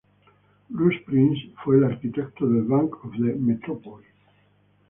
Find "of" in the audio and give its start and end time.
3.05-3.11